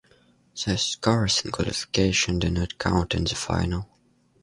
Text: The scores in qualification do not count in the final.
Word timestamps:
The 0.65 0.79
scores 0.79 1.45
in 1.45 1.51
qualification 1.51 2.39
do 2.39 2.49
not 2.49 2.79
count 2.79 3.13
in 3.13 3.23
the 3.25 3.35
final. 3.35 3.87